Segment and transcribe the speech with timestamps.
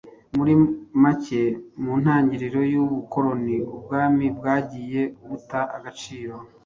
[0.35, 0.53] Muri
[1.03, 1.41] make,
[1.81, 6.35] mu ntagiriro y'ubukoloni, ubwami bwagiye buta agaciro